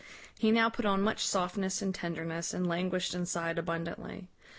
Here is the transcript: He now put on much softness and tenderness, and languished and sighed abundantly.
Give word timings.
He 0.39 0.49
now 0.49 0.67
put 0.67 0.83
on 0.85 1.03
much 1.03 1.23
softness 1.27 1.79
and 1.79 1.93
tenderness, 1.93 2.55
and 2.55 2.65
languished 2.65 3.13
and 3.13 3.27
sighed 3.27 3.59
abundantly. 3.59 4.27